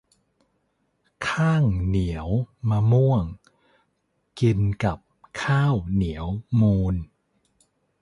[1.27, 2.29] ข้างเหนียว
[2.69, 3.23] มะม่วง
[4.39, 4.99] กินกับ
[5.41, 6.25] ข้าวเหนียว
[6.59, 6.95] มูน